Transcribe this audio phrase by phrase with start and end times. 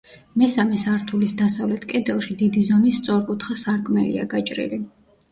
[0.41, 4.81] მესამე სართულის დასავლეთ კედელში დიდი ზომის სწორკუთხა სარკმელია გაჭრილი.